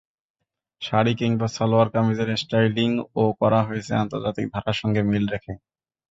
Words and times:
শাড়ি 0.81 1.13
কিংবা 1.15 1.47
সালোয়ার-কামিজের 1.55 2.29
স্টাইলিংও 2.37 3.03
করা 3.41 3.59
হয়েছে 3.67 3.91
আন্তর্জাতিক 3.95 4.45
ধারার 4.53 4.79
সঙ্গে 4.81 5.01
মিল 5.03 5.25
রেখে। 5.33 5.53